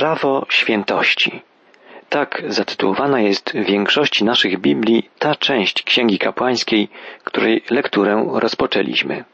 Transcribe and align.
Prawo 0.00 0.46
świętości. 0.48 1.42
Tak 2.08 2.42
zatytułowana 2.48 3.20
jest 3.20 3.52
w 3.52 3.64
większości 3.64 4.24
naszych 4.24 4.60
Biblii 4.60 5.08
ta 5.18 5.34
część 5.34 5.82
Księgi 5.82 6.18
Kapłańskiej, 6.18 6.88
której 7.24 7.62
lekturę 7.70 8.26
rozpoczęliśmy. 8.32 9.24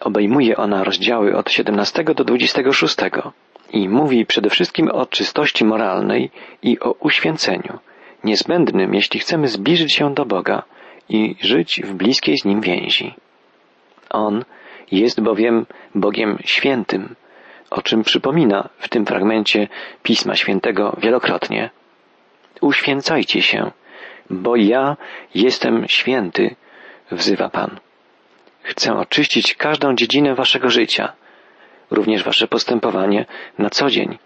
Obejmuje 0.00 0.56
ona 0.56 0.84
rozdziały 0.84 1.36
od 1.36 1.50
17 1.50 2.04
do 2.04 2.24
26 2.24 2.96
i 3.72 3.88
mówi 3.88 4.26
przede 4.26 4.50
wszystkim 4.50 4.88
o 4.90 5.06
czystości 5.06 5.64
moralnej 5.64 6.30
i 6.62 6.80
o 6.80 6.92
uświęceniu, 6.92 7.78
niezbędnym, 8.24 8.94
jeśli 8.94 9.20
chcemy 9.20 9.48
zbliżyć 9.48 9.94
się 9.94 10.14
do 10.14 10.24
Boga 10.26 10.62
i 11.08 11.36
żyć 11.40 11.80
w 11.84 11.94
bliskiej 11.94 12.38
z 12.38 12.44
Nim 12.44 12.60
więzi. 12.60 13.14
On 14.10 14.44
jest 14.90 15.20
bowiem 15.20 15.66
Bogiem 15.94 16.38
świętym, 16.44 17.14
o 17.72 17.82
czym 17.82 18.02
przypomina 18.02 18.68
w 18.78 18.88
tym 18.88 19.06
fragmencie 19.06 19.68
Pisma 20.02 20.36
Świętego 20.36 20.96
wielokrotnie. 20.98 21.70
Uświęcajcie 22.60 23.42
się, 23.42 23.70
bo 24.30 24.56
ja 24.56 24.96
jestem 25.34 25.88
święty, 25.88 26.56
wzywa 27.10 27.48
Pan. 27.48 27.80
Chcę 28.62 28.94
oczyścić 28.94 29.54
każdą 29.54 29.94
dziedzinę 29.94 30.34
waszego 30.34 30.70
życia, 30.70 31.12
również 31.90 32.24
wasze 32.24 32.48
postępowanie 32.48 33.24
na 33.58 33.70
co 33.70 33.90
dzień. 33.90 34.18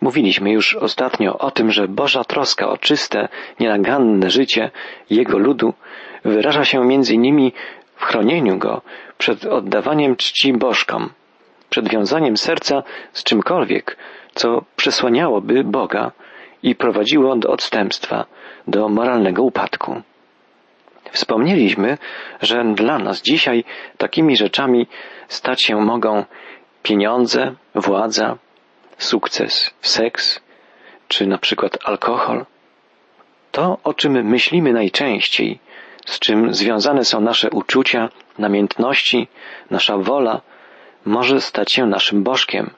Mówiliśmy 0.00 0.52
już 0.52 0.74
ostatnio 0.74 1.38
o 1.38 1.50
tym, 1.50 1.70
że 1.70 1.88
Boża 1.88 2.24
troska 2.24 2.68
o 2.68 2.78
czyste, 2.78 3.28
nienaganne 3.60 4.30
życie 4.30 4.70
Jego 5.10 5.38
ludu 5.38 5.74
wyraża 6.24 6.64
się 6.64 6.84
między 6.84 7.14
innymi 7.14 7.52
w 7.96 8.04
chronieniu 8.04 8.58
Go 8.58 8.82
przed 9.18 9.44
oddawaniem 9.44 10.16
czci 10.16 10.52
bożkom, 10.52 11.10
przed 11.70 11.88
wiązaniem 11.88 12.36
serca 12.36 12.82
z 13.12 13.24
czymkolwiek, 13.24 13.96
co 14.34 14.64
przesłaniałoby 14.76 15.64
Boga 15.64 16.12
i 16.62 16.74
prowadziło 16.74 17.36
do 17.36 17.48
odstępstwa, 17.48 18.24
do 18.68 18.88
moralnego 18.88 19.42
upadku. 19.42 20.02
Wspomnieliśmy, 21.12 21.98
że 22.42 22.64
dla 22.74 22.98
nas 22.98 23.22
dzisiaj 23.22 23.64
takimi 23.96 24.36
rzeczami 24.36 24.86
stać 25.28 25.62
się 25.62 25.76
mogą 25.76 26.24
pieniądze, 26.82 27.54
władza, 27.74 28.38
sukces, 28.98 29.74
seks, 29.80 30.40
czy 31.08 31.26
na 31.26 31.38
przykład 31.38 31.78
alkohol. 31.84 32.46
To, 33.52 33.78
o 33.84 33.94
czym 33.94 34.12
myślimy 34.12 34.72
najczęściej, 34.72 35.58
z 36.06 36.18
czym 36.18 36.54
związane 36.54 37.04
są 37.04 37.20
nasze 37.20 37.50
uczucia, 37.50 38.08
namiętności, 38.38 39.28
nasza 39.70 39.96
wola, 39.96 40.40
może 41.08 41.40
stać 41.40 41.72
się 41.72 41.86
naszym 41.86 42.22
bożkiem, 42.22 42.70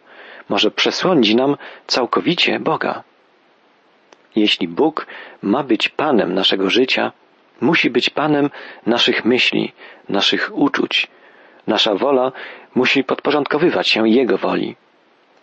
może 0.49 0.71
przesłonić 0.71 1.35
nam 1.35 1.57
całkowicie 1.87 2.61
Boga. 2.61 3.03
Jeśli 4.37 4.69
Bóg 4.69 5.07
ma 5.43 5.63
być 5.63 5.89
Panem 5.89 6.35
naszego 6.35 6.71
życia, 6.71 7.13
musi 7.61 7.91
być 7.91 8.11
Panem 8.11 8.51
naszych 8.87 9.25
myśli, 9.25 9.73
naszych 10.09 10.51
uczuć. 10.55 11.09
Nasza 11.67 11.95
wola 11.95 12.33
musi 12.75 13.05
podporządkowywać 13.05 13.89
się 13.89 14.09
Jego 14.09 14.39
woli. 14.39 14.77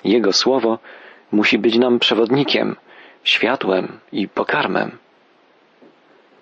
Jego 0.03 0.33
słowo 0.33 0.79
musi 1.31 1.57
być 1.57 1.75
nam 1.77 1.99
przewodnikiem, 1.99 2.75
światłem 3.23 3.99
i 4.11 4.27
pokarmem. 4.27 4.97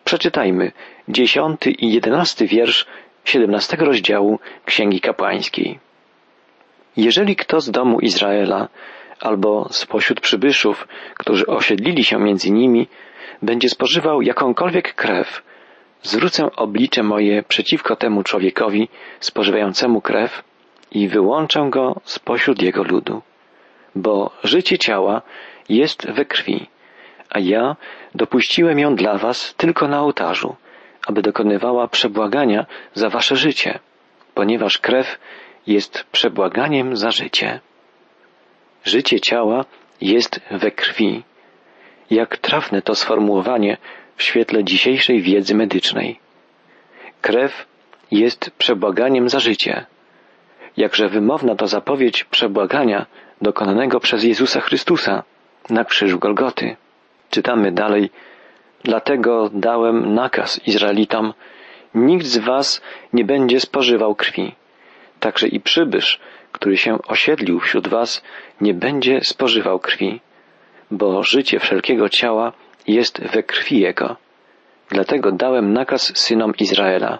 Przeczytajmy 0.03 0.71
dziesiąty 1.07 1.71
i 1.71 1.93
jedenasty 1.93 2.47
wiersz 2.47 2.85
siedemnastego 3.23 3.85
rozdziału 3.85 4.39
Księgi 4.65 5.01
Kapłańskiej. 5.01 5.79
Jeżeli 6.97 7.35
kto 7.35 7.61
z 7.61 7.71
domu 7.71 7.99
Izraela 7.99 8.67
albo 9.21 9.67
spośród 9.71 10.19
przybyszów, 10.21 10.87
którzy 11.15 11.47
osiedlili 11.47 12.03
się 12.03 12.19
między 12.19 12.51
nimi, 12.51 12.87
będzie 13.41 13.69
spożywał 13.69 14.21
jakąkolwiek 14.21 14.95
krew, 14.95 15.43
zwrócę 16.01 16.51
oblicze 16.55 17.03
moje 17.03 17.43
przeciwko 17.43 17.95
temu 17.95 18.23
człowiekowi 18.23 18.89
spożywającemu 19.19 20.01
krew 20.01 20.43
i 20.91 21.07
wyłączę 21.07 21.67
go 21.69 22.01
spośród 22.03 22.61
jego 22.61 22.83
ludu. 22.83 23.21
Bo 23.95 24.31
życie 24.43 24.77
ciała 24.77 25.21
jest 25.69 26.11
we 26.11 26.25
krwi, 26.25 26.67
a 27.29 27.39
ja 27.39 27.75
dopuściłem 28.15 28.79
ją 28.79 28.95
dla 28.95 29.17
was 29.17 29.55
tylko 29.55 29.87
na 29.87 30.01
ołtarzu, 30.01 30.55
aby 31.07 31.21
dokonywała 31.21 31.87
przebłagania 31.87 32.65
za 32.93 33.09
wasze 33.09 33.35
życie, 33.35 33.79
ponieważ 34.33 34.77
krew 34.77 35.19
jest 35.67 36.03
przebłaganiem 36.11 36.97
za 36.97 37.11
życie. 37.11 37.59
Życie 38.83 39.19
ciała 39.19 39.65
jest 40.01 40.39
we 40.51 40.71
krwi. 40.71 41.23
Jak 42.09 42.37
trafne 42.37 42.81
to 42.81 42.95
sformułowanie 42.95 43.77
w 44.15 44.23
świetle 44.23 44.63
dzisiejszej 44.63 45.21
wiedzy 45.21 45.55
medycznej. 45.55 46.19
Krew 47.21 47.65
jest 48.11 48.51
przebłaganiem 48.57 49.29
za 49.29 49.39
życie. 49.39 49.85
Jakże 50.77 51.09
wymowna 51.09 51.55
to 51.55 51.67
zapowiedź 51.67 52.23
przebłagania 52.23 53.05
dokonanego 53.41 53.99
przez 53.99 54.23
Jezusa 54.23 54.61
Chrystusa 54.61 55.23
na 55.69 55.85
krzyżu 55.85 56.19
Golgoty. 56.19 56.75
Czytamy 57.29 57.71
dalej, 57.71 58.09
dlatego 58.83 59.49
dałem 59.53 60.13
nakaz 60.13 60.67
Izraelitom, 60.67 61.33
nikt 61.95 62.25
z 62.25 62.37
was 62.37 62.81
nie 63.13 63.25
będzie 63.25 63.59
spożywał 63.59 64.15
krwi. 64.15 64.55
Także 65.25 65.47
i 65.47 65.59
przybysz, 65.59 66.19
który 66.51 66.77
się 66.77 66.97
osiedlił 67.07 67.59
wśród 67.59 67.87
was, 67.87 68.23
nie 68.61 68.73
będzie 68.73 69.21
spożywał 69.21 69.79
krwi, 69.79 70.21
bo 70.91 71.23
życie 71.23 71.59
wszelkiego 71.59 72.09
ciała 72.09 72.53
jest 72.87 73.21
we 73.21 73.43
krwi 73.43 73.79
Jego. 73.79 74.15
Dlatego 74.89 75.31
dałem 75.31 75.73
nakaz 75.73 76.17
synom 76.17 76.53
Izraela. 76.59 77.19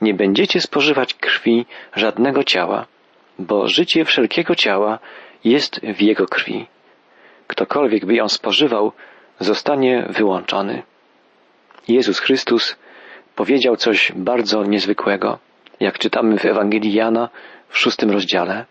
Nie 0.00 0.14
będziecie 0.14 0.60
spożywać 0.60 1.14
krwi 1.14 1.66
żadnego 1.96 2.44
ciała, 2.44 2.86
bo 3.38 3.68
życie 3.68 4.04
wszelkiego 4.04 4.54
ciała 4.54 4.98
jest 5.44 5.80
w 5.80 6.00
Jego 6.00 6.26
krwi. 6.26 6.66
Ktokolwiek 7.46 8.06
by 8.06 8.14
ją 8.14 8.28
spożywał, 8.28 8.92
zostanie 9.38 10.06
wyłączony. 10.10 10.82
Jezus 11.88 12.18
Chrystus 12.18 12.76
powiedział 13.34 13.76
coś 13.76 14.12
bardzo 14.16 14.64
niezwykłego, 14.64 15.38
jak 15.80 15.98
czytamy 15.98 16.38
w 16.38 16.44
Ewangelii 16.44 16.92
Jana 16.92 17.28
w 17.68 17.78
szóstym 17.78 18.10
rozdziale. 18.10 18.64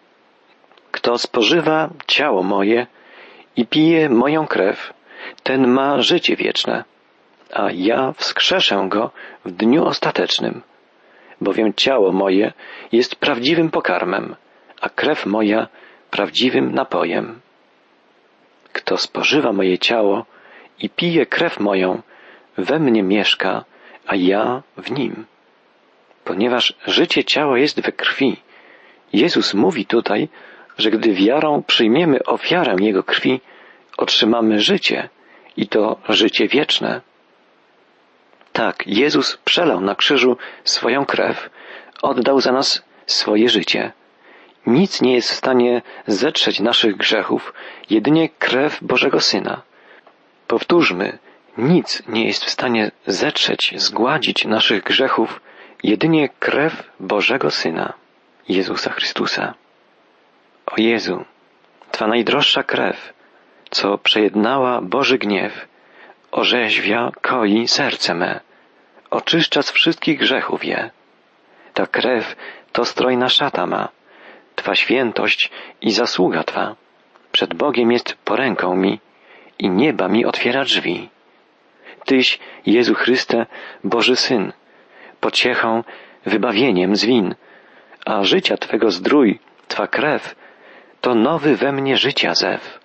Kto 0.92 1.18
spożywa 1.18 1.90
ciało 2.08 2.44
moje 2.44 2.88
i 3.56 3.66
pije 3.66 4.10
moją 4.10 4.48
krew, 4.48 4.94
ten 5.44 5.68
ma 5.68 6.02
życie 6.02 6.36
wieczne, 6.36 6.84
a 7.54 7.72
ja 7.72 8.14
wskrzeszę 8.18 8.86
go 8.90 9.12
w 9.46 9.52
dniu 9.52 9.86
ostatecznym, 9.86 10.62
bowiem 11.42 11.74
ciało 11.74 12.12
moje 12.12 12.54
jest 12.92 13.16
prawdziwym 13.16 13.70
pokarmem, 13.70 14.36
a 14.82 14.90
krew 14.90 15.26
moja 15.26 15.68
prawdziwym 16.12 16.76
napojem. 16.76 17.42
Kto 18.74 18.98
spożywa 18.98 19.54
moje 19.54 19.78
ciało 19.78 20.26
i 20.80 20.90
pije 20.90 21.26
krew 21.26 21.60
moją, 21.60 22.02
we 22.58 22.80
mnie 22.80 23.04
mieszka, 23.04 23.66
a 24.08 24.16
ja 24.16 24.64
w 24.78 24.92
nim. 24.92 25.26
Ponieważ 26.24 26.74
życie 26.88 27.24
ciała 27.24 27.60
jest 27.60 27.82
we 27.82 27.92
krwi, 27.92 28.38
Jezus 29.14 29.54
mówi 29.54 29.86
tutaj, 29.86 30.30
że 30.78 30.92
gdy 30.92 31.14
wiarą 31.14 31.64
przyjmiemy 31.64 32.24
ofiarę 32.24 32.76
Jego 32.80 33.04
krwi, 33.04 33.42
otrzymamy 33.98 34.60
życie 34.62 35.10
i 35.58 35.68
to 35.68 35.98
życie 36.10 36.48
wieczne. 36.48 37.02
Tak, 38.54 38.88
Jezus 38.88 39.38
przelał 39.38 39.82
na 39.82 39.96
krzyżu 39.96 40.38
swoją 40.64 41.06
krew, 41.06 41.50
oddał 42.02 42.42
za 42.42 42.52
nas 42.52 42.84
swoje 43.06 43.50
życie. 43.50 43.92
Nic 44.68 45.02
nie 45.02 45.16
jest 45.16 45.32
w 45.32 45.36
stanie 45.36 45.82
zetrzeć 46.08 46.60
naszych 46.60 46.98
grzechów, 46.98 47.54
jedynie 47.90 48.30
krew 48.30 48.84
Bożego 48.84 49.20
Syna. 49.20 49.62
Powtórzmy, 50.48 51.18
nic 51.58 52.04
nie 52.08 52.28
jest 52.28 52.46
w 52.46 52.50
stanie 52.50 52.92
zetrzeć, 53.08 53.74
zgładzić 53.76 54.46
naszych 54.46 54.84
grzechów, 54.84 55.42
jedynie 55.84 56.30
krew 56.30 56.92
Bożego 57.00 57.52
Syna, 57.52 57.94
Jezusa 58.50 58.90
Chrystusa. 58.92 59.54
O 60.66 60.76
Jezu, 60.78 61.26
Twa 61.92 62.08
najdroższa 62.08 62.64
krew, 62.64 63.14
co 63.70 63.98
przejednała 63.98 64.82
Boży 64.82 65.18
gniew, 65.18 65.68
orzeźwia, 66.32 67.12
koi 67.22 67.68
serce 67.68 68.14
me, 68.14 68.40
oczyszcza 69.10 69.62
z 69.62 69.72
wszystkich 69.72 70.20
grzechów 70.20 70.66
je. 70.66 70.90
Ta 71.74 71.88
krew 71.88 72.36
to 72.72 72.86
strojna 72.86 73.30
szata 73.30 73.66
ma, 73.66 73.90
Twa 74.56 74.76
świętość 74.76 75.52
i 75.82 75.92
zasługa 75.92 76.44
Twa. 76.44 76.76
Przed 77.32 77.54
Bogiem 77.54 77.92
jest 77.92 78.14
poręką 78.26 78.76
mi 78.76 79.00
i 79.60 79.70
nieba 79.70 80.08
mi 80.08 80.26
otwiera 80.26 80.64
drzwi. 80.64 81.10
Tyś, 82.06 82.40
Jezu 82.66 82.96
Chryste, 82.96 83.46
Boży 83.84 84.16
Syn, 84.16 84.54
pociechą, 85.26 85.84
wybawieniem 86.26 86.96
z 86.96 87.06
win, 87.06 87.36
a 88.06 88.24
życia 88.24 88.58
Twego 88.58 88.92
zdrój, 88.92 89.40
Twa 89.68 89.88
krew, 89.88 90.36
to 91.02 91.16
nowy 91.16 91.56
we 91.56 91.72
mnie 91.72 91.98
życia 91.98 92.34
zew. 92.34 92.80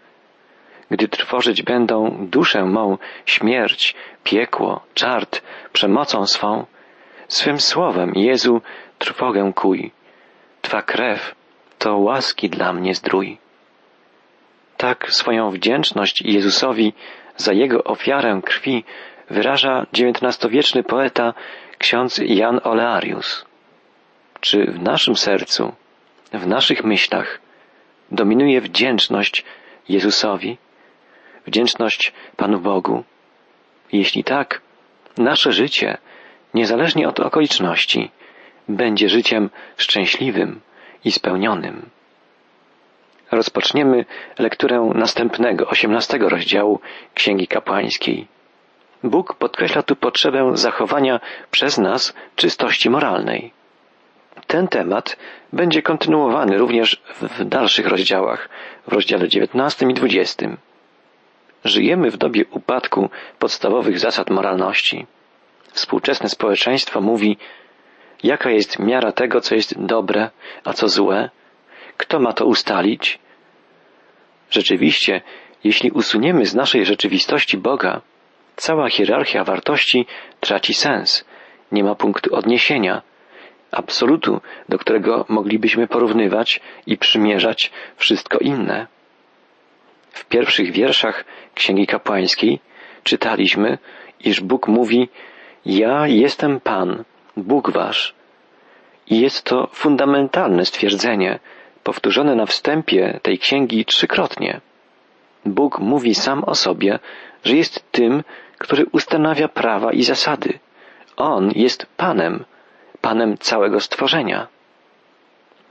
gdy 0.91 1.09
trwożyć 1.09 1.63
będą 1.63 2.27
duszę 2.35 2.65
mą 2.65 2.99
śmierć, 3.27 3.95
piekło, 4.25 4.81
czart, 4.95 5.43
przemocą 5.73 6.27
swą, 6.27 6.67
swym 7.29 7.61
słowem, 7.61 8.13
Jezu, 8.15 8.61
trwogę 8.99 9.53
kuj. 9.55 9.93
Twa 10.63 10.83
krew 10.83 11.35
to 11.79 11.97
łaski 11.97 12.51
dla 12.51 12.73
mnie 12.73 12.95
zdrój. 12.95 13.39
Tak 14.77 15.13
swoją 15.13 15.51
wdzięczność 15.51 16.23
Jezusowi 16.23 16.93
za 17.37 17.53
Jego 17.53 17.85
ofiarę 17.85 18.41
krwi 18.45 18.85
wyraża 19.31 19.87
XIX-wieczny 19.93 20.83
poeta 20.83 21.35
ksiądz 21.79 22.21
Jan 22.25 22.61
Olearius. 22.65 23.45
Czy 24.41 24.67
w 24.67 24.83
naszym 24.83 25.17
sercu, 25.17 25.73
w 26.33 26.47
naszych 26.47 26.85
myślach 26.85 27.41
dominuje 28.11 28.61
wdzięczność 28.61 29.45
Jezusowi, 29.89 30.59
wdzięczność 31.47 32.13
Panu 32.37 32.61
Bogu? 32.61 33.05
Jeśli 33.93 34.25
tak, 34.25 34.61
nasze 35.17 35.53
życie, 35.53 35.99
niezależnie 36.55 37.09
od 37.09 37.21
okoliczności, 37.21 38.11
będzie 38.69 39.09
życiem 39.09 39.51
szczęśliwym 39.77 40.61
i 41.05 41.13
spełnionym. 41.13 41.91
Rozpoczniemy 43.31 44.05
lekturę 44.39 44.91
następnego, 44.95 45.67
osiemnastego 45.67 46.29
rozdziału 46.29 46.81
Księgi 47.15 47.47
Kapłańskiej. 47.47 48.27
Bóg 49.05 49.35
podkreśla 49.35 49.83
tu 49.83 49.97
potrzebę 49.97 50.51
zachowania 50.57 51.21
przez 51.51 51.79
nas 51.79 52.15
czystości 52.37 52.91
moralnej. 52.91 53.53
Ten 54.47 54.69
temat 54.69 55.17
będzie 55.53 55.83
kontynuowany 55.83 56.59
również 56.59 57.03
w 57.21 57.45
dalszych 57.45 57.87
rozdziałach, 57.87 58.49
w 58.87 58.93
rozdziale 58.93 59.29
19 59.29 59.87
i 59.87 59.95
20. 59.95 60.47
Żyjemy 61.65 62.11
w 62.11 62.17
dobie 62.17 62.45
upadku 62.51 63.11
podstawowych 63.39 63.99
zasad 63.99 64.31
moralności. 64.31 65.07
Współczesne 65.73 66.29
społeczeństwo 66.29 67.01
mówi, 67.01 67.37
jaka 68.23 68.51
jest 68.51 68.79
miara 68.79 69.13
tego, 69.13 69.41
co 69.41 69.55
jest 69.55 69.81
dobre, 69.81 70.31
a 70.65 70.73
co 70.73 70.89
złe, 70.89 71.31
kto 71.97 72.21
ma 72.21 72.33
to 72.33 72.47
ustalić? 72.47 73.19
Rzeczywiście, 74.51 75.21
jeśli 75.65 75.91
usuniemy 75.91 76.47
z 76.47 76.55
naszej 76.55 76.85
rzeczywistości 76.85 77.57
Boga, 77.57 78.01
cała 78.59 78.89
hierarchia 78.91 79.45
wartości 79.45 80.07
traci 80.41 80.75
sens, 80.75 81.25
nie 81.73 81.85
ma 81.85 81.95
punktu 81.95 82.35
odniesienia, 82.35 83.03
absolutu, 83.71 84.41
do 84.69 84.79
którego 84.79 85.25
moglibyśmy 85.29 85.87
porównywać 85.87 86.61
i 86.87 86.97
przymierzać 86.97 87.71
wszystko 87.97 88.39
inne. 88.39 88.87
W 90.11 90.25
pierwszych 90.25 90.71
wierszach 90.73 91.25
Księgi 91.55 91.87
Kapłańskiej 91.87 92.61
czytaliśmy, 93.03 93.79
iż 94.21 94.41
Bóg 94.41 94.69
mówi: 94.69 95.09
Ja 95.67 96.07
jestem 96.07 96.61
Pan, 96.61 97.05
Bóg 97.37 97.71
Wasz. 97.71 98.15
I 99.11 99.21
jest 99.21 99.45
to 99.45 99.69
fundamentalne 99.73 100.65
stwierdzenie, 100.65 101.39
powtórzone 101.83 102.35
na 102.35 102.47
wstępie 102.47 103.21
tej 103.23 103.39
księgi 103.39 103.85
trzykrotnie. 103.85 104.61
Bóg 105.45 105.79
mówi 105.79 106.15
sam 106.15 106.45
o 106.45 106.55
sobie, 106.55 106.99
że 107.45 107.57
jest 107.57 107.93
tym, 107.93 108.23
który 108.59 108.87
ustanawia 108.93 109.49
prawa 109.49 109.93
i 109.93 110.03
zasady. 110.03 110.59
On 111.17 111.51
jest 111.55 111.87
Panem, 111.97 112.45
Panem 113.01 113.39
całego 113.39 113.81
stworzenia. 113.81 114.47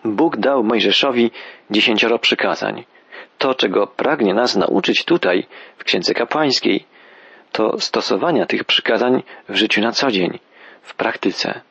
Bóg 0.06 0.38
dał 0.38 0.64
Mojżeszowi 0.64 1.32
dziesięcioro 1.72 2.20
przykazań. 2.20 2.86
To, 3.38 3.56
czego 3.56 3.88
pragnie 3.88 4.34
nas 4.34 4.56
nauczyć 4.56 5.06
tutaj, 5.06 5.48
w 5.78 5.84
Księdze 5.84 6.14
Kapłańskiej, 6.14 6.86
to 7.52 7.80
stosowania 7.80 8.46
tych 8.46 8.64
przykazań 8.64 9.24
w 9.50 9.56
życiu 9.56 9.82
na 9.82 9.92
co 9.92 10.12
dzień, 10.12 10.40
w 10.82 10.96
praktyce. 10.96 11.62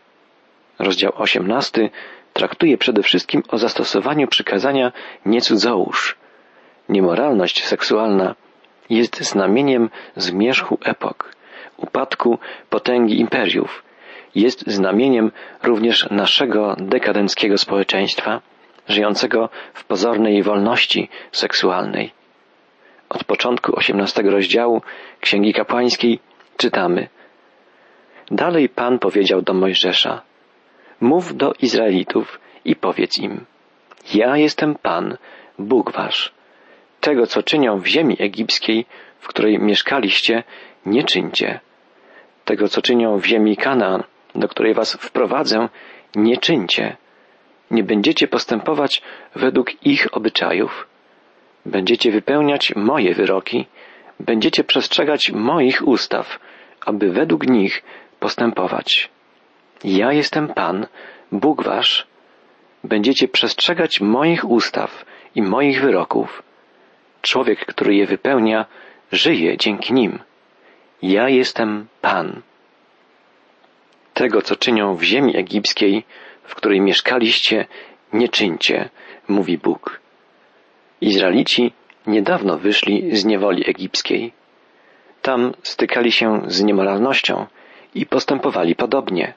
Rozdział 0.79 1.13
osiemnasty 1.17 1.91
traktuje 2.33 2.79
przede 2.79 3.03
wszystkim 3.03 3.43
o 3.49 3.59
zastosowaniu 3.59 4.29
przykazania 4.29 4.93
nie 5.27 5.41
cudzołóż. 5.41 6.17
Niemoralność 6.89 7.65
seksualna 7.65 8.35
jest 8.91 9.21
znamieniem 9.21 9.91
zmierzchu 10.17 10.79
epok, 10.85 11.37
upadku 11.77 12.39
potęgi 12.71 13.21
imperiów, 13.21 13.83
jest 14.35 14.67
znamieniem 14.67 15.33
również 15.63 16.11
naszego 16.11 16.77
dekadenckiego 16.79 17.59
społeczeństwa, 17.59 18.41
żyjącego 18.89 19.49
w 19.75 19.85
pozornej 19.85 20.43
wolności 20.43 21.09
seksualnej. 21.33 22.13
Od 23.09 23.25
początku 23.25 23.79
osiemnastego 23.79 24.31
rozdziału 24.31 24.83
Księgi 25.21 25.53
Kapłańskiej 25.53 26.19
czytamy 26.57 27.09
Dalej 28.31 28.69
Pan 28.69 28.99
powiedział 28.99 29.43
do 29.43 29.55
Mojżesza 29.55 30.23
Mów 31.01 31.37
do 31.37 31.53
Izraelitów 31.53 32.41
i 32.65 32.77
powiedz 32.77 33.19
im 33.19 33.45
Ja 34.15 34.37
jestem 34.37 34.75
Pan, 34.75 35.17
Bóg 35.59 35.93
wasz. 35.93 36.33
Tego, 37.07 37.27
co 37.27 37.43
czynią 37.43 37.81
w 37.81 37.87
ziemi 37.87 38.17
egipskiej, 38.19 38.87
w 39.21 39.29
której 39.29 39.59
mieszkaliście, 39.59 40.43
nie 40.87 41.05
czyńcie. 41.05 41.61
Tego, 42.45 42.69
co 42.69 42.83
czynią 42.83 43.19
w 43.19 43.27
ziemi 43.27 43.57
Kanaan, 43.57 44.03
do 44.35 44.49
której 44.49 44.75
was 44.75 44.93
wprowadzę, 44.95 45.69
nie 46.15 46.37
czyńcie. 46.37 46.97
Nie 47.71 47.85
będziecie 47.85 48.29
postępować 48.29 49.03
według 49.35 49.87
ich 49.87 50.17
obyczajów. 50.17 50.89
Będziecie 51.67 52.11
wypełniać 52.11 52.77
moje 52.77 53.15
wyroki, 53.15 53.67
będziecie 54.21 54.65
przestrzegać 54.65 55.31
moich 55.31 55.89
ustaw, 55.89 56.39
aby 56.87 57.13
według 57.13 57.47
nich 57.47 57.83
postępować. 58.21 59.11
Ja 59.85 60.13
jestem 60.13 60.49
Pan, 60.49 60.87
Bóg 61.33 61.63
Wasz. 61.63 62.07
Będziecie 62.85 63.29
przestrzegać 63.29 64.01
moich 64.01 64.51
ustaw 64.51 65.05
i 65.35 65.43
moich 65.43 65.81
wyroków. 65.81 66.46
Człowiek, 67.27 67.67
który 67.67 67.95
je 67.95 68.07
wypełnia, 68.07 68.67
żyje 69.13 69.57
dzięki 69.57 69.93
nim. 69.93 70.19
Ja 71.03 71.29
jestem 71.29 71.87
Pan 72.01 72.43
tego, 74.15 74.43
co 74.43 74.57
czynią 74.57 74.97
w 74.97 75.03
ziemi 75.03 75.37
egipskiej, 75.37 76.05
w 76.45 76.55
której 76.55 76.81
mieszkaliście, 76.81 77.67
nie 78.13 78.29
czyńcie, 78.29 78.89
mówi 79.29 79.59
Bóg. 79.59 80.01
Izraelici 81.01 81.73
niedawno 82.07 82.59
wyszli 82.59 83.17
z 83.17 83.25
niewoli 83.25 83.71
egipskiej. 83.71 84.33
Tam 85.23 85.53
stykali 85.63 86.13
się 86.13 86.43
z 86.47 86.63
niemoralnością 86.63 87.47
i 87.95 88.07
postępowali 88.07 88.75
podobnie. 88.75 89.35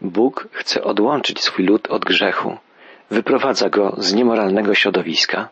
Bóg 0.00 0.48
chce 0.52 0.84
odłączyć 0.84 1.40
swój 1.40 1.64
lud 1.64 1.88
od 1.88 2.04
grzechu, 2.04 2.56
wyprowadza 3.10 3.68
go 3.70 3.94
z 3.98 4.14
niemoralnego 4.14 4.74
środowiska. 4.74 5.48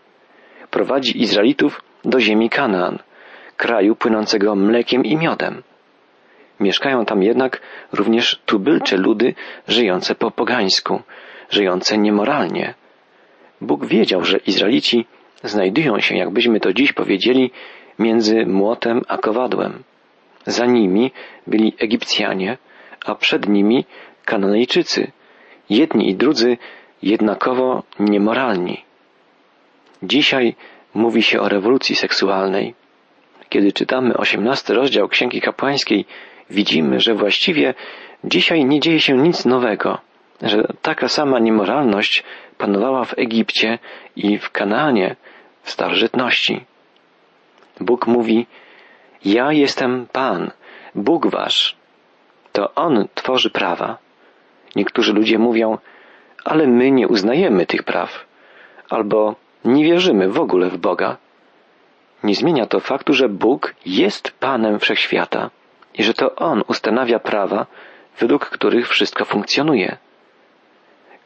Prowadzi 0.76 1.22
Izraelitów 1.22 1.82
do 2.04 2.20
ziemi 2.20 2.50
Kanaan, 2.50 2.98
kraju 3.56 3.96
płynącego 3.96 4.54
mlekiem 4.54 5.04
i 5.04 5.16
miodem. 5.16 5.62
Mieszkają 6.60 7.04
tam 7.04 7.22
jednak 7.22 7.60
również 7.92 8.40
tubylcze 8.46 8.96
ludy 8.96 9.34
żyjące 9.68 10.14
po 10.14 10.30
pogańsku, 10.30 11.02
żyjące 11.50 11.98
niemoralnie. 11.98 12.74
Bóg 13.60 13.86
wiedział, 13.86 14.24
że 14.24 14.38
Izraelici 14.38 15.06
znajdują 15.44 16.00
się, 16.00 16.16
jakbyśmy 16.16 16.60
to 16.60 16.72
dziś 16.72 16.92
powiedzieli, 16.92 17.50
między 17.98 18.46
młotem 18.46 19.02
a 19.08 19.18
kowadłem. 19.18 19.82
Za 20.46 20.66
nimi 20.66 21.10
byli 21.46 21.74
Egipcjanie, 21.78 22.58
a 23.06 23.14
przed 23.14 23.48
nimi 23.48 23.84
Kananejczycy, 24.24 25.12
jedni 25.70 26.10
i 26.10 26.14
drudzy 26.14 26.56
jednakowo 27.02 27.82
niemoralni. 27.98 28.85
Dzisiaj 30.02 30.54
mówi 30.94 31.22
się 31.22 31.40
o 31.40 31.48
rewolucji 31.48 31.96
seksualnej. 31.96 32.74
Kiedy 33.48 33.72
czytamy 33.72 34.16
osiemnasty 34.16 34.74
rozdział 34.74 35.08
Księgi 35.08 35.40
Kapłańskiej, 35.40 36.04
widzimy, 36.50 37.00
że 37.00 37.14
właściwie 37.14 37.74
dzisiaj 38.24 38.64
nie 38.64 38.80
dzieje 38.80 39.00
się 39.00 39.16
nic 39.16 39.44
nowego, 39.44 39.98
że 40.42 40.68
taka 40.82 41.08
sama 41.08 41.38
niemoralność 41.38 42.24
panowała 42.58 43.04
w 43.04 43.18
Egipcie 43.18 43.78
i 44.16 44.38
w 44.38 44.50
Kanaanie 44.50 45.16
w 45.62 45.70
starożytności. 45.70 46.64
Bóg 47.80 48.06
mówi, 48.06 48.46
ja 49.24 49.52
jestem 49.52 50.06
Pan, 50.12 50.50
Bóg 50.94 51.26
wasz. 51.26 51.76
To 52.52 52.74
On 52.74 53.08
tworzy 53.14 53.50
prawa. 53.50 53.98
Niektórzy 54.76 55.12
ludzie 55.12 55.38
mówią, 55.38 55.78
ale 56.44 56.66
my 56.66 56.90
nie 56.90 57.08
uznajemy 57.08 57.66
tych 57.66 57.82
praw, 57.82 58.26
albo 58.90 59.34
nie 59.66 59.84
wierzymy 59.84 60.28
w 60.28 60.38
ogóle 60.38 60.70
w 60.70 60.76
Boga. 60.76 61.16
Nie 62.24 62.34
zmienia 62.34 62.66
to 62.66 62.80
faktu, 62.80 63.12
że 63.12 63.28
Bóg 63.28 63.74
jest 63.86 64.30
Panem 64.30 64.78
wszechświata 64.78 65.50
i 65.94 66.04
że 66.04 66.14
to 66.14 66.36
On 66.36 66.62
ustanawia 66.68 67.18
prawa, 67.18 67.66
według 68.18 68.46
których 68.46 68.88
wszystko 68.88 69.24
funkcjonuje. 69.24 69.96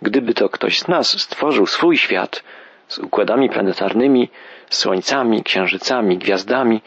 Gdyby 0.02 0.34
to 0.34 0.48
ktoś 0.48 0.78
z 0.78 0.88
nas 0.88 1.20
stworzył 1.20 1.66
swój 1.66 1.96
świat, 1.96 2.42
z 2.88 2.98
układami 2.98 3.48
planetarnymi, 3.48 4.28
słońcami, 4.70 5.42
księżycami, 5.42 6.18
gwiazdami, 6.18 6.82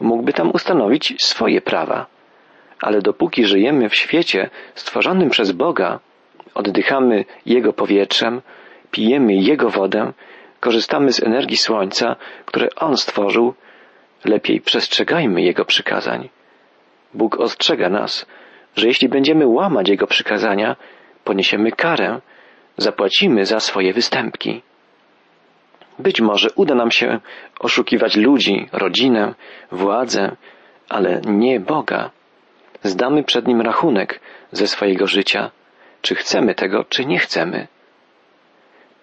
mógłby 0.00 0.32
tam 0.32 0.50
ustanowić 0.50 1.14
swoje 1.22 1.60
prawa. 1.60 2.06
Ale 2.80 3.02
dopóki 3.02 3.46
żyjemy 3.46 3.88
w 3.88 3.94
świecie 3.94 4.50
stworzonym 4.74 5.30
przez 5.30 5.52
Boga, 5.52 6.00
oddychamy 6.54 7.24
Jego 7.46 7.72
powietrzem, 7.72 8.42
pijemy 8.90 9.34
Jego 9.34 9.70
wodę, 9.70 10.12
korzystamy 10.60 11.12
z 11.12 11.22
energii 11.22 11.56
Słońca, 11.56 12.16
które 12.44 12.68
On 12.76 12.96
stworzył, 12.96 13.54
lepiej 14.24 14.60
przestrzegajmy 14.60 15.42
Jego 15.42 15.64
przykazań. 15.64 16.28
Bóg 17.14 17.40
ostrzega 17.40 17.88
nas, 17.88 18.26
że 18.76 18.86
jeśli 18.86 19.08
będziemy 19.08 19.46
łamać 19.46 19.88
Jego 19.88 20.06
przykazania, 20.06 20.76
poniesiemy 21.24 21.72
karę, 21.72 22.20
zapłacimy 22.76 23.46
za 23.46 23.60
swoje 23.60 23.92
występki. 23.92 24.62
Być 25.98 26.20
może 26.20 26.48
uda 26.54 26.74
nam 26.74 26.90
się 26.90 27.20
oszukiwać 27.60 28.16
ludzi, 28.16 28.68
rodzinę, 28.72 29.34
władzę, 29.72 30.36
ale 30.88 31.20
nie 31.26 31.60
Boga. 31.60 32.10
Zdamy 32.82 33.24
przed 33.24 33.46
Nim 33.46 33.60
rachunek 33.60 34.20
ze 34.52 34.66
swojego 34.66 35.06
życia, 35.06 35.50
czy 36.02 36.14
chcemy 36.14 36.54
tego, 36.54 36.84
czy 36.84 37.06
nie 37.06 37.18
chcemy. 37.18 37.66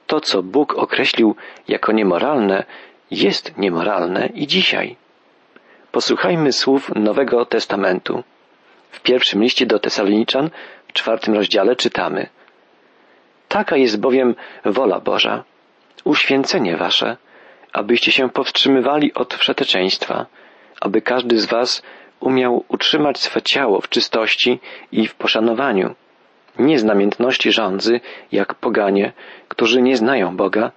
To, 0.07 0.21
co 0.21 0.43
Bóg 0.43 0.73
określił 0.77 1.35
jako 1.67 1.91
niemoralne, 1.91 2.63
jest 3.11 3.57
niemoralne 3.57 4.29
i 4.33 4.47
dzisiaj. 4.47 4.95
Posłuchajmy 5.91 6.51
słów 6.51 6.91
Nowego 6.95 7.45
Testamentu. 7.45 8.23
W 8.91 9.01
pierwszym 9.01 9.43
liście 9.43 9.65
do 9.65 9.79
Tesaloniczan, 9.79 10.49
w 10.87 10.93
czwartym 10.93 11.33
rozdziale 11.33 11.75
czytamy 11.75 12.29
Taka 13.47 13.77
jest 13.77 13.99
bowiem 13.99 14.35
wola 14.65 14.99
Boża, 14.99 15.43
uświęcenie 16.03 16.77
wasze, 16.77 17.17
abyście 17.73 18.11
się 18.11 18.29
powstrzymywali 18.29 19.13
od 19.13 19.33
wszeteczeństwa, 19.33 20.25
aby 20.81 21.01
każdy 21.01 21.39
z 21.39 21.45
was 21.45 21.81
umiał 22.19 22.63
utrzymać 22.67 23.19
swe 23.19 23.41
ciało 23.41 23.81
w 23.81 23.89
czystości 23.89 24.59
i 24.91 25.07
w 25.07 25.15
poszanowaniu, 25.15 25.95
nie 26.59 26.79
z 26.79 26.83
namiętności 26.83 27.51
rządzy, 27.51 27.99
jak 28.31 28.53
poganie, 28.55 29.13
którzy 29.47 29.81
nie 29.81 29.97
znają 29.97 30.37
Boga, 30.37 30.71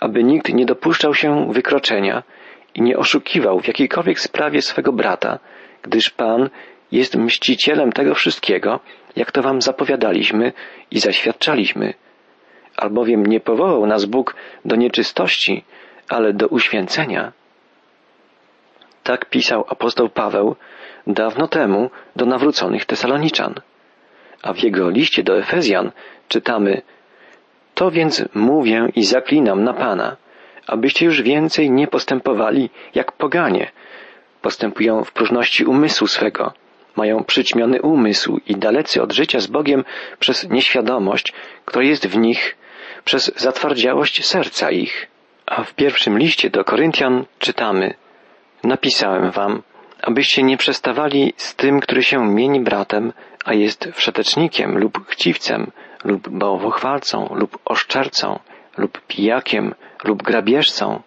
aby 0.00 0.24
nikt 0.24 0.52
nie 0.52 0.66
dopuszczał 0.66 1.14
się 1.14 1.52
wykroczenia 1.52 2.22
i 2.74 2.82
nie 2.82 2.98
oszukiwał 2.98 3.60
w 3.60 3.66
jakiejkolwiek 3.66 4.20
sprawie 4.20 4.62
swego 4.62 4.92
brata, 4.92 5.38
gdyż 5.82 6.10
Pan 6.10 6.50
jest 6.92 7.16
mścicielem 7.16 7.92
tego 7.92 8.14
wszystkiego, 8.14 8.80
jak 9.16 9.32
to 9.32 9.42
wam 9.42 9.62
zapowiadaliśmy 9.62 10.52
i 10.90 11.00
zaświadczaliśmy. 11.00 11.94
Albowiem 12.76 13.26
nie 13.26 13.40
powołał 13.40 13.86
nas 13.86 14.04
Bóg 14.04 14.34
do 14.64 14.76
nieczystości, 14.76 15.64
ale 16.08 16.32
do 16.32 16.46
uświęcenia. 16.48 17.32
Tak 19.02 19.30
pisał 19.30 19.64
apostoł 19.68 20.08
Paweł 20.08 20.56
dawno 21.06 21.48
temu 21.48 21.90
do 22.16 22.26
nawróconych 22.26 22.84
Tesaloniczan. 22.84 23.54
A 24.42 24.52
w 24.52 24.58
jego 24.58 24.90
liście 24.90 25.22
do 25.22 25.38
Efezjan 25.38 25.92
czytamy 26.28 26.82
To 27.74 27.90
więc 27.90 28.24
mówię 28.34 28.88
i 28.96 29.04
zaklinam 29.04 29.64
na 29.64 29.72
Pana, 29.72 30.16
abyście 30.66 31.06
już 31.06 31.22
więcej 31.22 31.70
nie 31.70 31.86
postępowali 31.86 32.70
jak 32.94 33.12
poganie. 33.12 33.70
Postępują 34.42 35.04
w 35.04 35.12
próżności 35.12 35.64
umysłu 35.64 36.06
swego, 36.06 36.52
mają 36.96 37.24
przyćmiony 37.24 37.82
umysł 37.82 38.40
i 38.46 38.56
dalecy 38.56 39.02
od 39.02 39.12
życia 39.12 39.40
z 39.40 39.46
Bogiem 39.46 39.84
przez 40.18 40.48
nieświadomość, 40.50 41.32
która 41.64 41.84
jest 41.84 42.06
w 42.06 42.16
nich, 42.16 42.56
przez 43.04 43.32
zatwardziałość 43.36 44.26
serca 44.26 44.70
ich. 44.70 45.06
A 45.46 45.64
w 45.64 45.74
pierwszym 45.74 46.18
liście 46.18 46.50
do 46.50 46.64
Koryntian 46.64 47.24
czytamy 47.38 47.94
Napisałem 48.64 49.30
wam, 49.30 49.62
abyście 50.02 50.42
nie 50.42 50.56
przestawali 50.56 51.34
z 51.36 51.54
tym, 51.54 51.80
który 51.80 52.02
się 52.02 52.26
mieni 52.26 52.60
bratem, 52.60 53.12
a 53.44 53.54
jest 53.54 53.88
wszetecznikiem 53.92 54.78
lub 54.78 55.06
chciwcem, 55.08 55.70
lub 56.04 56.28
bałwochwalcą, 56.28 57.28
lub 57.34 57.58
oszczercą, 57.64 58.38
lub 58.78 59.00
pijakiem, 59.06 59.74
lub 60.04 60.22
grabieżcą, 60.22 61.02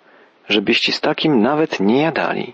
żebyście 0.50 0.92
z 0.92 1.02
takim 1.02 1.42
nawet 1.42 1.80
nie 1.80 2.02
jadali. 2.02 2.54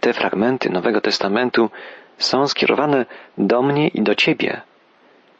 Te 0.00 0.12
fragmenty 0.12 0.70
Nowego 0.70 1.00
Testamentu 1.00 1.70
są 2.18 2.46
skierowane 2.46 3.06
do 3.38 3.62
mnie 3.62 3.88
i 3.88 4.02
do 4.02 4.14
Ciebie. 4.14 4.60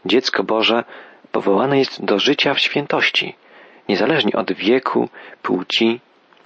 Dziecko 0.04 0.44
Boże 0.44 0.84
powołane 1.32 1.78
jest 1.78 2.04
do 2.04 2.18
życia 2.18 2.54
w 2.54 2.60
świętości, 2.60 3.36
niezależnie 3.88 4.32
od 4.32 4.52
wieku, 4.52 5.08
płci, 5.42 6.00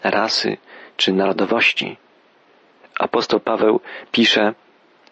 rasy 0.04 0.56
czy 0.96 1.12
narodowości. 1.12 1.96
Apostoł 2.98 3.40
Paweł 3.40 3.80
pisze, 4.12 4.54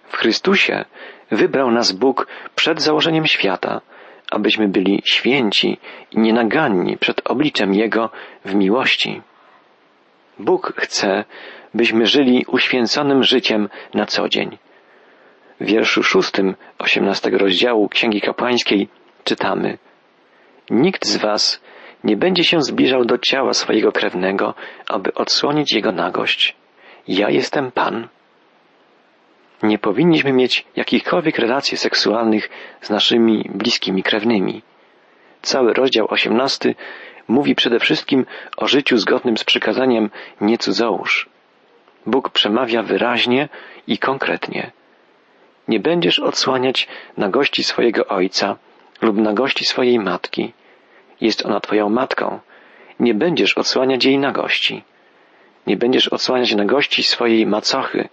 w 0.09 0.17
Chrystusie 0.17 0.85
wybrał 1.31 1.71
nas 1.71 1.93
Bóg 1.93 2.27
przed 2.55 2.83
założeniem 2.83 3.27
świata, 3.27 3.81
abyśmy 4.31 4.69
byli 4.69 5.03
święci 5.05 5.79
i 6.11 6.19
nienaganni 6.19 6.97
przed 6.97 7.31
obliczem 7.31 7.75
Jego 7.75 8.11
w 8.45 8.55
miłości. 8.55 9.23
Bóg 10.39 10.73
chce, 10.77 11.25
byśmy 11.75 12.07
żyli 12.07 12.45
uświęconym 12.49 13.23
życiem 13.23 13.69
na 13.95 14.07
co 14.07 14.29
dzień. 14.29 14.59
W 15.61 15.67
wierszu 15.67 16.03
szóstym 16.03 16.55
osiemnastego 16.79 17.39
rozdziału 17.39 17.89
Księgi 17.89 18.21
Kapłańskiej 18.21 18.89
czytamy 19.25 19.79
Nikt 20.71 21.07
z 21.07 21.17
was 21.17 21.61
nie 22.05 22.17
będzie 22.17 22.45
się 22.45 22.63
zbliżał 22.63 23.05
do 23.05 23.19
ciała 23.19 23.53
swojego 23.53 23.93
krewnego, 23.93 24.55
aby 24.89 25.15
odsłonić 25.15 25.73
jego 25.73 25.93
nagość. 25.93 26.57
Ja 27.09 27.31
jestem 27.31 27.73
Pan. 27.73 28.09
Nie 29.63 29.79
powinniśmy 29.79 30.33
mieć 30.33 30.65
jakichkolwiek 30.77 31.39
relacji 31.39 31.77
seksualnych 31.77 32.51
z 32.81 32.91
naszymi 32.91 33.51
bliskimi 33.55 34.03
krewnymi. 34.03 34.63
Cały 35.43 35.73
rozdział 35.73 36.07
osiemnasty 36.11 36.75
mówi 37.29 37.55
przede 37.55 37.79
wszystkim 37.81 38.27
o 38.57 38.67
życiu 38.67 38.99
zgodnym 38.99 39.37
z 39.37 39.45
przykazaniem 39.45 40.11
nie 40.41 40.59
cudzołóż. 40.59 41.29
Bóg 42.07 42.31
przemawia 42.31 42.83
wyraźnie 42.83 43.49
i 43.87 43.99
konkretnie. 43.99 44.71
Nie 45.69 45.81
będziesz 45.81 46.19
odsłaniać 46.19 46.89
nagości 47.17 47.65
swojego 47.65 48.07
ojca 48.07 48.57
lub 49.03 49.17
nagości 49.17 49.65
swojej 49.65 49.99
matki. 49.99 50.53
Jest 51.21 51.47
ona 51.47 51.61
twoją 51.61 51.89
matką. 51.89 52.39
Nie 53.01 53.15
będziesz 53.15 53.59
odsłaniać 53.59 54.05
jej 54.05 54.19
nagości. 54.19 54.85
Nie 55.67 55.77
będziesz 55.77 56.09
odsłaniać 56.09 56.55
nagości 56.55 57.03
swojej 57.03 57.47
macochy, 57.47 58.09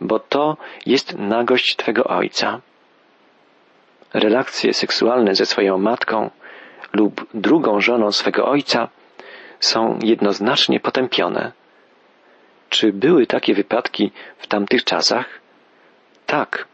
bo 0.00 0.18
to 0.18 0.56
jest 0.86 1.18
nagość 1.18 1.76
twego 1.76 2.04
ojca. 2.04 2.60
Relacje 4.14 4.74
seksualne 4.74 5.34
ze 5.34 5.46
swoją 5.46 5.78
matką 5.78 6.30
lub 6.92 7.26
drugą 7.34 7.80
żoną 7.80 8.12
swego 8.12 8.46
ojca 8.46 8.88
są 9.60 9.98
jednoznacznie 10.02 10.80
potępione. 10.80 11.52
Czy 12.68 12.92
były 12.92 13.26
takie 13.26 13.54
wypadki 13.54 14.12
w 14.38 14.46
tamtych 14.46 14.84
czasach? 14.84 15.40
Tak, 16.26 16.68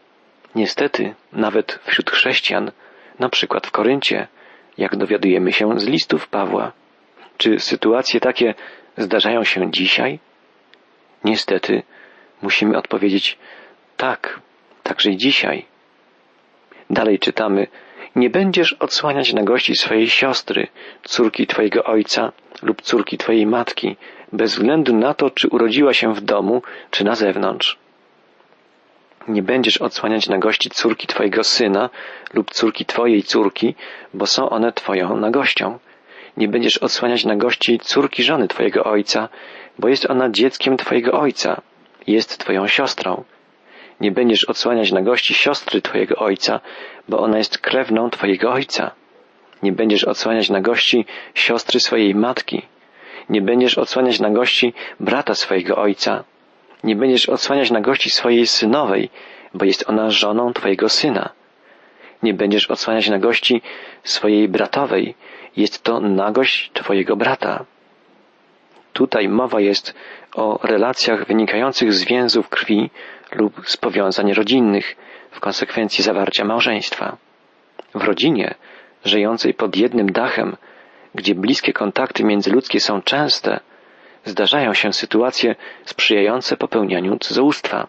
niestety, 0.54 1.14
nawet 1.32 1.78
wśród 1.86 2.10
chrześcijan, 2.10 2.70
na 3.18 3.28
przykład 3.28 3.66
w 3.66 3.70
Koryncie, 3.70 4.28
jak 4.78 4.96
dowiadujemy 4.96 5.52
się 5.52 5.80
z 5.80 5.86
listów 5.86 6.28
Pawła. 6.28 6.72
Czy 7.36 7.60
sytuacje 7.60 8.20
takie 8.20 8.54
zdarzają 8.96 9.44
się 9.44 9.70
dzisiaj? 9.70 10.18
Niestety, 11.24 11.82
musimy 12.42 12.78
odpowiedzieć 12.78 13.38
tak, 13.96 14.40
także 14.82 15.10
i 15.10 15.16
dzisiaj. 15.16 15.64
Dalej 16.90 17.18
czytamy, 17.18 17.66
nie 18.16 18.30
będziesz 18.30 18.72
odsłaniać 18.72 19.32
nagości 19.32 19.76
swojej 19.76 20.08
siostry, 20.08 20.66
córki 21.04 21.46
twojego 21.46 21.84
ojca 21.84 22.32
lub 22.62 22.82
córki 22.82 23.18
twojej 23.18 23.46
matki, 23.46 23.96
bez 24.32 24.52
względu 24.52 24.96
na 24.96 25.14
to, 25.14 25.30
czy 25.30 25.48
urodziła 25.48 25.94
się 25.94 26.14
w 26.14 26.20
domu, 26.20 26.62
czy 26.90 27.04
na 27.04 27.14
zewnątrz. 27.14 27.78
Nie 29.28 29.42
będziesz 29.42 29.76
odsłaniać 29.76 30.28
nagości 30.28 30.70
córki 30.70 31.06
twojego 31.06 31.44
syna 31.44 31.90
lub 32.34 32.50
córki 32.50 32.84
twojej 32.84 33.22
córki, 33.22 33.74
bo 34.14 34.26
są 34.26 34.48
one 34.48 34.72
twoją 34.72 35.16
nagością. 35.16 35.78
Nie 36.36 36.48
będziesz 36.48 36.78
odsłaniać 36.78 37.24
nagości 37.24 37.78
córki 37.78 38.22
żony 38.22 38.48
twojego 38.48 38.84
ojca, 38.84 39.28
bo 39.78 39.88
jest 39.88 40.10
ona 40.10 40.30
dzieckiem 40.30 40.76
twojego 40.76 41.20
ojca, 41.20 41.62
jest 42.06 42.38
twoją 42.38 42.66
siostrą. 42.66 43.24
Nie 44.00 44.12
będziesz 44.12 44.44
odsłaniać 44.44 44.92
nagości 44.92 45.34
siostry 45.34 45.82
twojego 45.82 46.16
ojca, 46.16 46.60
bo 47.08 47.18
ona 47.18 47.38
jest 47.38 47.58
krewną 47.58 48.10
twojego 48.10 48.52
ojca. 48.52 48.90
Nie 49.62 49.72
będziesz 49.72 50.04
odsłaniać 50.04 50.50
nagości 50.50 51.06
siostry 51.34 51.80
swojej 51.80 52.14
matki. 52.14 52.62
Nie 53.28 53.42
będziesz 53.42 53.78
odsłaniać 53.78 54.20
nagości 54.20 54.74
brata 55.00 55.34
swojego 55.34 55.76
ojca. 55.76 56.24
Nie 56.84 56.96
będziesz 56.96 57.28
odsłaniać 57.28 57.70
nagości 57.70 58.10
swojej 58.10 58.46
synowej, 58.46 59.10
bo 59.54 59.64
jest 59.64 59.84
ona 59.90 60.10
żoną 60.10 60.52
twojego 60.52 60.88
syna. 60.88 61.28
Nie 62.22 62.34
będziesz 62.34 62.70
odsłaniać 62.70 63.08
nagości 63.08 63.62
swojej 64.04 64.48
bratowej, 64.48 65.14
jest 65.56 65.82
to 65.82 66.00
nagość 66.00 66.70
twojego 66.72 67.16
brata. 67.16 67.64
Tutaj 68.96 69.28
mowa 69.28 69.60
jest 69.60 69.94
o 70.34 70.58
relacjach 70.62 71.26
wynikających 71.26 71.92
z 71.92 72.04
więzów 72.04 72.48
krwi 72.48 72.90
lub 73.32 73.68
z 73.68 73.76
powiązań 73.76 74.32
rodzinnych 74.32 74.96
w 75.30 75.40
konsekwencji 75.40 76.04
zawarcia 76.04 76.44
małżeństwa. 76.44 77.16
W 77.94 78.04
rodzinie, 78.04 78.54
żyjącej 79.04 79.54
pod 79.54 79.76
jednym 79.76 80.12
dachem, 80.12 80.56
gdzie 81.14 81.34
bliskie 81.34 81.72
kontakty 81.72 82.24
międzyludzkie 82.24 82.80
są 82.80 83.02
częste, 83.02 83.60
zdarzają 84.24 84.74
się 84.74 84.92
sytuacje 84.92 85.54
sprzyjające 85.84 86.56
popełnianiu 86.56 87.18
cudzołóstwa. 87.18 87.86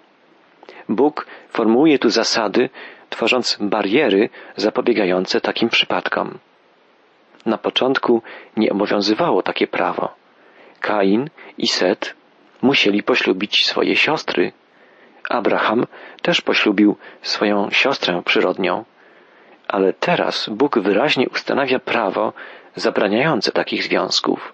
Bóg 0.89 1.27
formułuje 1.49 1.99
tu 1.99 2.09
zasady, 2.09 2.69
tworząc 3.09 3.57
bariery 3.61 4.29
zapobiegające 4.55 5.41
takim 5.41 5.69
przypadkom. 5.69 6.39
Na 7.45 7.57
początku 7.57 8.21
nie 8.57 8.71
obowiązywało 8.71 9.41
takie 9.41 9.67
prawo. 9.67 10.16
Kain 10.87 11.29
i 11.57 11.67
Set 11.67 12.15
musieli 12.61 13.03
poślubić 13.03 13.65
swoje 13.65 13.95
siostry. 13.95 14.51
Abraham 15.29 15.85
też 16.21 16.41
poślubił 16.41 16.95
swoją 17.21 17.69
siostrę 17.71 18.21
przyrodnią. 18.25 18.85
Ale 19.67 19.93
teraz 19.93 20.49
Bóg 20.49 20.79
wyraźnie 20.79 21.29
ustanawia 21.29 21.79
prawo 21.79 22.33
zabraniające 22.75 23.51
takich 23.51 23.83
związków. 23.83 24.53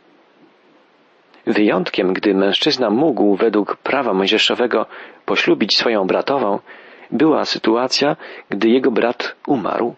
Wyjątkiem, 1.48 2.14
gdy 2.14 2.34
mężczyzna 2.34 2.90
mógł 2.90 3.36
według 3.36 3.78
prawa 3.78 4.14
mojżeszowego 4.14 4.86
poślubić 5.26 5.78
swoją 5.78 6.08
bratową, 6.08 6.60
była 7.12 7.46
sytuacja, 7.46 8.16
gdy 8.50 8.70
jego 8.70 8.92
brat 8.92 9.36
umarł. 9.48 9.96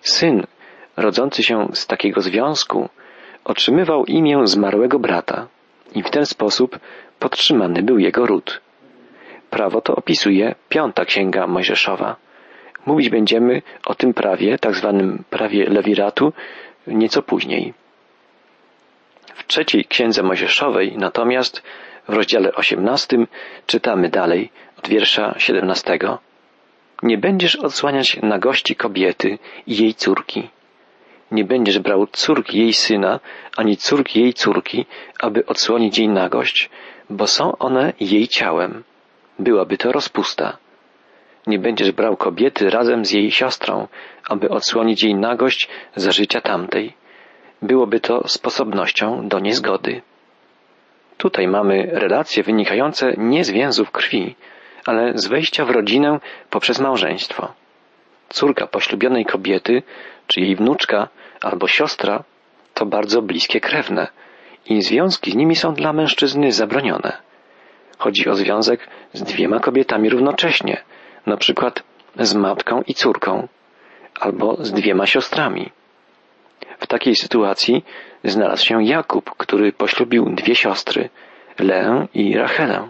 Syn, 0.00 0.46
rodzący 0.96 1.42
się 1.42 1.68
z 1.72 1.86
takiego 1.86 2.20
związku, 2.20 2.88
otrzymywał 3.48 4.04
imię 4.04 4.40
zmarłego 4.44 4.98
brata 4.98 5.46
i 5.94 6.02
w 6.02 6.10
ten 6.10 6.26
sposób 6.26 6.78
podtrzymany 7.18 7.82
był 7.82 7.98
jego 7.98 8.26
ród. 8.26 8.60
Prawo 9.50 9.80
to 9.80 9.96
opisuje 9.96 10.54
piąta 10.68 11.04
księga 11.04 11.46
Mojżeszowa. 11.46 12.16
Mówić 12.86 13.08
będziemy 13.08 13.62
o 13.86 13.94
tym 13.94 14.14
prawie, 14.14 14.58
tak 14.58 14.74
zwanym 14.74 15.24
prawie 15.30 15.70
Lewiratu, 15.70 16.32
nieco 16.86 17.22
później. 17.22 17.74
W 19.34 19.46
trzeciej 19.46 19.84
księdze 19.84 20.22
Mojżeszowej 20.22 20.94
natomiast 20.96 21.62
w 22.08 22.12
rozdziale 22.12 22.54
osiemnastym 22.54 23.26
czytamy 23.66 24.08
dalej 24.08 24.50
od 24.78 24.88
wiersza 24.88 25.34
siedemnastego. 25.38 26.18
Nie 27.02 27.18
będziesz 27.18 27.56
odsłaniać 27.56 28.16
nagości 28.22 28.76
kobiety 28.76 29.38
i 29.66 29.76
jej 29.76 29.94
córki. 29.94 30.48
Nie 31.30 31.44
będziesz 31.44 31.78
brał 31.78 32.06
córki 32.06 32.58
jej 32.58 32.72
syna, 32.72 33.20
ani 33.56 33.76
córki 33.76 34.20
jej 34.20 34.34
córki, 34.34 34.86
aby 35.20 35.46
odsłonić 35.46 35.98
jej 35.98 36.08
nagość, 36.08 36.70
bo 37.10 37.26
są 37.26 37.58
one 37.58 37.92
jej 38.00 38.28
ciałem. 38.28 38.84
Byłaby 39.38 39.76
to 39.76 39.92
rozpusta. 39.92 40.56
Nie 41.46 41.58
będziesz 41.58 41.92
brał 41.92 42.16
kobiety 42.16 42.70
razem 42.70 43.04
z 43.04 43.10
jej 43.10 43.30
siostrą, 43.30 43.88
aby 44.28 44.48
odsłonić 44.48 45.02
jej 45.02 45.14
nagość 45.14 45.68
za 45.96 46.12
życia 46.12 46.40
tamtej. 46.40 46.92
Byłoby 47.62 48.00
to 48.00 48.28
sposobnością 48.28 49.28
do 49.28 49.38
niezgody. 49.38 50.02
Tutaj 51.16 51.48
mamy 51.48 51.88
relacje 51.92 52.42
wynikające 52.42 53.14
nie 53.16 53.44
z 53.44 53.50
więzów 53.50 53.90
krwi, 53.90 54.34
ale 54.86 55.12
z 55.14 55.26
wejścia 55.26 55.64
w 55.64 55.70
rodzinę 55.70 56.20
poprzez 56.50 56.80
małżeństwo. 56.80 57.52
Córka 58.28 58.66
poślubionej 58.66 59.24
kobiety, 59.24 59.82
czy 60.26 60.40
jej 60.40 60.56
wnuczka 60.56 61.08
albo 61.40 61.68
siostra 61.68 62.24
to 62.74 62.86
bardzo 62.86 63.22
bliskie 63.22 63.60
krewne 63.60 64.08
i 64.66 64.82
związki 64.82 65.30
z 65.30 65.34
nimi 65.34 65.56
są 65.56 65.74
dla 65.74 65.92
mężczyzny 65.92 66.52
zabronione. 66.52 67.12
Chodzi 67.98 68.28
o 68.28 68.34
związek 68.34 68.88
z 69.12 69.22
dwiema 69.22 69.60
kobietami 69.60 70.10
równocześnie, 70.10 70.82
na 71.26 71.36
przykład 71.36 71.82
z 72.16 72.34
matką 72.34 72.82
i 72.86 72.94
córką, 72.94 73.48
albo 74.20 74.56
z 74.64 74.72
dwiema 74.72 75.06
siostrami. 75.06 75.70
W 76.78 76.86
takiej 76.86 77.16
sytuacji 77.16 77.84
znalazł 78.24 78.64
się 78.64 78.84
Jakub, 78.84 79.30
który 79.30 79.72
poślubił 79.72 80.24
dwie 80.34 80.54
siostry, 80.54 81.10
Leę 81.58 82.06
i 82.14 82.36
Rachelę. 82.36 82.88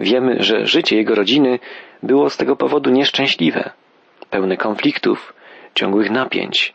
Wiemy, 0.00 0.36
że 0.40 0.66
życie 0.66 0.96
jego 0.96 1.14
rodziny 1.14 1.58
było 2.02 2.30
z 2.30 2.36
tego 2.36 2.56
powodu 2.56 2.90
nieszczęśliwe, 2.90 3.70
pełne 4.30 4.56
konfliktów, 4.56 5.34
ciągłych 5.74 6.10
napięć. 6.10 6.74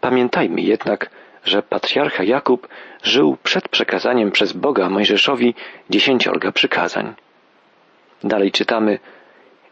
Pamiętajmy 0.00 0.60
jednak, 0.60 1.10
że 1.44 1.62
patriarcha 1.62 2.24
Jakub 2.24 2.68
żył 3.02 3.36
przed 3.42 3.68
przekazaniem 3.68 4.30
przez 4.30 4.52
Boga 4.52 4.90
Mojżeszowi 4.90 5.54
dziesięciorga 5.90 6.52
przykazań. 6.52 7.14
Dalej 8.24 8.52
czytamy, 8.52 8.98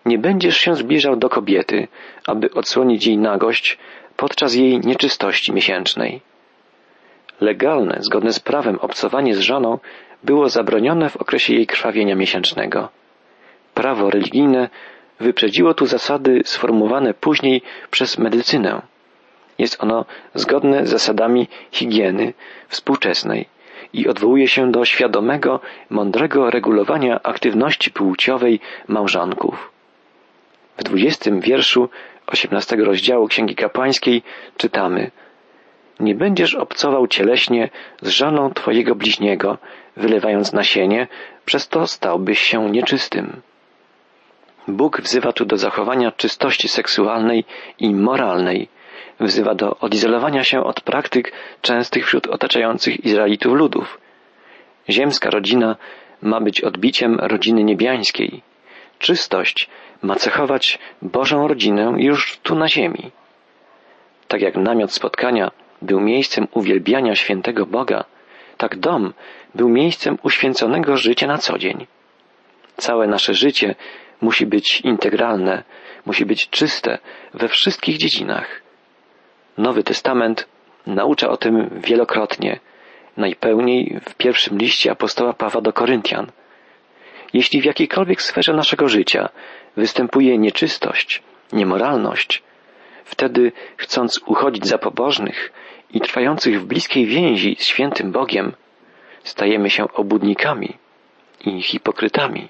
nie 0.07 0.19
będziesz 0.19 0.57
się 0.57 0.75
zbliżał 0.75 1.17
do 1.17 1.29
kobiety, 1.29 1.89
aby 2.27 2.51
odsłonić 2.51 3.07
jej 3.07 3.19
nagość 3.19 3.79
podczas 4.17 4.55
jej 4.55 4.81
nieczystości 4.81 5.53
miesięcznej. 5.53 6.21
Legalne, 7.41 7.97
zgodne 8.01 8.33
z 8.33 8.41
prawem 8.41 8.79
obcowanie 8.79 9.35
z 9.35 9.41
żoną 9.41 9.79
było 10.25 10.49
zabronione 10.49 11.11
w 11.11 11.17
okresie 11.17 11.55
jej 11.55 11.67
krwawienia 11.67 12.15
miesięcznego. 12.15 12.89
Prawo 13.75 14.11
religijne 14.11 14.69
wyprzedziło 15.21 15.75
tu 15.75 15.87
zasady 15.87 16.41
sformułowane 16.45 17.15
później 17.15 17.62
przez 17.91 18.19
medycynę. 18.19 18.83
Jest 19.59 19.83
ono 19.83 20.05
zgodne 20.35 20.87
z 20.87 20.90
zasadami 20.90 21.49
higieny 21.73 22.35
współczesnej 22.69 23.49
i 23.92 24.09
odwołuje 24.09 24.49
się 24.49 24.73
do 24.73 24.85
świadomego, 24.85 25.61
mądrego 25.90 26.51
regulowania 26.51 27.23
aktywności 27.23 27.90
płciowej 27.90 28.61
małżonków. 28.88 29.71
W 30.77 30.83
dwudziestym 30.83 31.40
wierszu 31.40 31.88
osiemnastego 32.27 32.85
rozdziału 32.85 33.29
Księgi 33.29 33.55
Kapłańskiej 33.55 34.23
czytamy 34.57 35.11
Nie 36.01 36.14
będziesz 36.14 36.55
obcował 36.55 37.07
cieleśnie 37.07 37.69
z 38.03 38.09
żoną 38.09 38.51
twojego 38.51 38.95
bliźniego, 38.95 39.59
wylewając 39.97 40.53
nasienie, 40.53 41.09
przez 41.45 41.69
to 41.69 41.87
stałbyś 41.87 42.40
się 42.40 42.71
nieczystym. 42.71 43.42
Bóg 44.69 45.01
wzywa 45.01 45.33
tu 45.33 45.45
do 45.45 45.57
zachowania 45.57 46.12
czystości 46.12 46.69
seksualnej 46.69 47.45
i 47.79 47.95
moralnej, 47.95 48.69
wzywa 49.21 49.55
do 49.55 49.79
odizolowania 49.79 50.45
się 50.45 50.64
od 50.64 50.81
praktyk 50.81 51.33
częstych 51.62 52.07
wśród 52.07 52.27
otaczających 52.27 53.05
Izraelitów 53.05 53.53
ludów. 53.55 54.01
Ziemska 54.88 55.31
rodzina 55.31 55.77
ma 56.23 56.40
być 56.40 56.61
odbiciem 56.61 57.19
rodziny 57.21 57.64
niebiańskiej. 57.64 58.42
Czystość 58.99 59.69
ma 60.03 60.14
cechować 60.14 60.79
Bożą 61.03 61.49
rodzinę 61.49 61.95
już 61.97 62.38
tu 62.42 62.55
na 62.55 62.69
ziemi. 62.69 63.11
Tak 64.29 64.40
jak 64.40 64.57
namiot 64.57 64.92
spotkania 64.92 65.51
był 65.83 66.01
miejscem 66.01 66.49
uwielbiania 66.53 67.14
świętego 67.14 67.66
Boga, 67.66 68.05
tak 68.57 68.77
dom 68.77 69.12
był 69.55 69.69
miejscem 69.69 70.19
uświęconego 70.23 70.97
życia 70.97 71.27
na 71.27 71.38
co 71.38 71.59
dzień. 71.59 71.87
Całe 72.77 73.07
nasze 73.07 73.35
życie 73.35 73.75
musi 74.21 74.47
być 74.47 74.81
integralne, 74.81 75.62
musi 76.07 76.27
być 76.27 76.51
czyste 76.51 76.99
we 77.35 77.49
wszystkich 77.49 77.97
dziedzinach. 77.97 78.65
Nowy 79.59 79.83
Testament 79.83 80.49
naucza 80.87 81.29
o 81.29 81.37
tym 81.37 81.81
wielokrotnie, 81.85 82.61
najpełniej 83.16 84.01
w 84.09 84.14
pierwszym 84.14 84.59
liście 84.59 84.90
apostoła 84.90 85.33
Pawła 85.33 85.61
do 85.61 85.73
Koryntian. 85.73 86.27
Jeśli 87.33 87.61
w 87.61 87.64
jakiejkolwiek 87.64 88.23
sferze 88.23 88.53
naszego 88.53 88.88
życia 88.88 89.29
występuje 89.77 90.38
nieczystość, 90.38 91.23
niemoralność, 91.53 92.42
wtedy 93.05 93.53
chcąc 93.77 94.21
uchodzić 94.27 94.66
za 94.66 94.79
pobożnych 94.79 95.53
i 95.90 96.01
trwających 96.01 96.61
w 96.61 96.64
bliskiej 96.64 97.07
więzi 97.07 97.57
z 97.59 97.64
świętym 97.64 98.12
Bogiem, 98.12 98.53
stajemy 99.25 99.71
się 99.71 99.92
obudnikami 99.92 100.77
i 101.45 101.62
hipokrytami. 101.62 102.49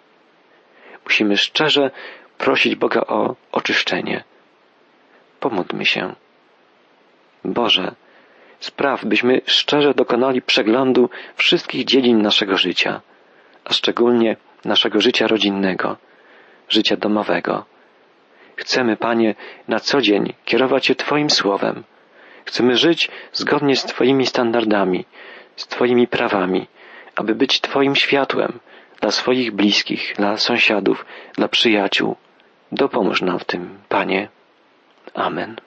Musimy 1.04 1.36
szczerze 1.36 1.90
prosić 2.38 2.74
Boga 2.74 3.00
o 3.00 3.34
oczyszczenie. 3.52 4.24
Pomódlmy 5.40 5.86
się. 5.86 6.14
Boże, 7.46 7.94
spraw, 8.60 9.04
byśmy 9.04 9.40
szczerze 9.46 9.94
dokonali 9.94 10.42
przeglądu 10.42 11.10
wszystkich 11.34 11.84
dziedzin 11.84 12.22
naszego 12.22 12.56
życia, 12.56 13.00
a 13.64 13.72
szczególnie 13.72 14.36
naszego 14.64 15.00
życia 15.00 15.26
rodzinnego, 15.26 15.96
życia 16.68 16.96
domowego. 16.96 17.64
Chcemy, 18.56 18.96
Panie, 18.96 19.34
na 19.68 19.80
co 19.80 20.00
dzień 20.00 20.32
kierować 20.44 20.86
się 20.86 20.94
Twoim 20.94 21.30
słowem. 21.30 21.84
Chcemy 22.44 22.76
żyć 22.76 23.10
zgodnie 23.32 23.76
z 23.76 23.84
Twoimi 23.84 24.26
standardami, 24.26 25.04
z 25.56 25.66
Twoimi 25.66 26.08
prawami, 26.08 26.66
aby 27.16 27.34
być 27.34 27.60
Twoim 27.60 27.96
światłem 27.96 28.58
dla 29.00 29.10
swoich 29.10 29.52
bliskich, 29.52 30.14
dla 30.16 30.36
sąsiadów, 30.36 31.06
dla 31.34 31.48
przyjaciół. 31.48 32.16
Dopomóż 32.72 33.22
nam 33.22 33.38
w 33.38 33.44
tym, 33.44 33.78
Panie. 33.88 34.28
Amen. 35.14 35.65